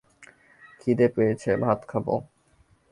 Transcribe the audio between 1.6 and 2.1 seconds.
ভাত খাব।